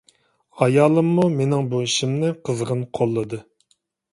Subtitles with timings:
[0.61, 3.45] ئايالىممۇ مېنىڭ بۇ ئىشىمنى قىزغىن قوللىدى.